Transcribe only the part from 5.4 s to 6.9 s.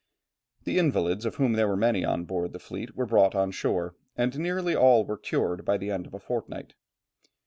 by the end of a fortnight.